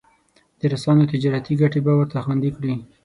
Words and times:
د 0.59 0.61
روسانو 0.71 1.09
تجارتي 1.13 1.53
ګټې 1.61 1.79
به 1.85 1.93
ورته 1.97 2.17
خوندي 2.23 2.49
کړي. 2.57 2.73